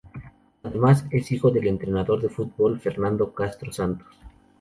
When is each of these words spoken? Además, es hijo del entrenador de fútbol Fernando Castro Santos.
Además, 0.63 1.05
es 1.11 1.31
hijo 1.31 1.51
del 1.51 1.67
entrenador 1.67 2.23
de 2.23 2.29
fútbol 2.29 2.79
Fernando 2.79 3.35
Castro 3.35 3.71
Santos. 3.71 4.07